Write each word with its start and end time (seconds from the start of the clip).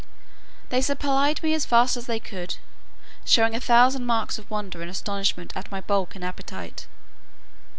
They 0.69 0.81
supplied 0.81 1.43
me 1.43 1.53
as 1.53 1.67
fast 1.67 1.95
as 1.95 2.07
they 2.07 2.19
could, 2.19 2.55
showing 3.23 3.53
a 3.53 3.59
thousand 3.61 4.05
marks 4.07 4.39
of 4.39 4.49
wonder 4.49 4.81
and 4.81 4.89
astonishment 4.89 5.53
at 5.55 5.69
my 5.71 5.79
bulk 5.79 6.15
and 6.15 6.23
appetite. 6.25 6.87